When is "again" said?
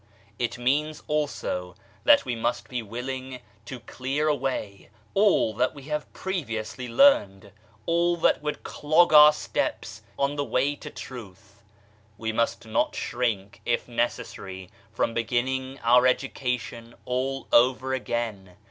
17.93-18.55